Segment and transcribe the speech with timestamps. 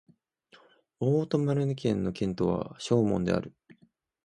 [0.99, 3.53] オート＝マルヌ県の県都はショーモンである